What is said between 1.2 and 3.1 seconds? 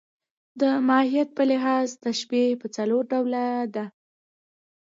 په لحاظ تشبیه پر څلور